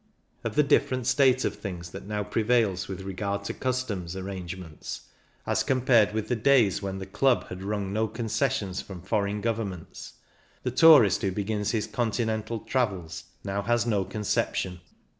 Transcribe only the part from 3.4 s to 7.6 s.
to customs arrange^ ments, as compared with the days when the Club